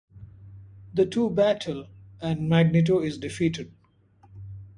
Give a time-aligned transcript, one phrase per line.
[0.95, 1.85] The two battle,
[2.19, 3.71] and Magneto is defeated.